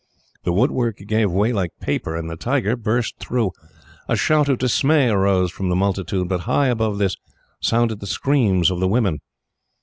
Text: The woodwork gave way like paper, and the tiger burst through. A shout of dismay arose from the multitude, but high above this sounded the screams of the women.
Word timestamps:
The 0.45 0.51
woodwork 0.51 0.97
gave 1.05 1.29
way 1.31 1.53
like 1.53 1.77
paper, 1.79 2.15
and 2.15 2.27
the 2.27 2.35
tiger 2.35 2.75
burst 2.75 3.19
through. 3.19 3.51
A 4.07 4.15
shout 4.15 4.49
of 4.49 4.57
dismay 4.57 5.09
arose 5.09 5.51
from 5.51 5.69
the 5.69 5.75
multitude, 5.75 6.27
but 6.27 6.39
high 6.49 6.69
above 6.69 6.97
this 6.97 7.17
sounded 7.59 7.99
the 7.99 8.07
screams 8.07 8.71
of 8.71 8.79
the 8.79 8.87
women. 8.87 9.19